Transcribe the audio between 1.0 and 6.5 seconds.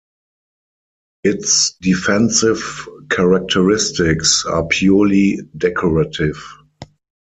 Its defensive characteristics are purely decorative.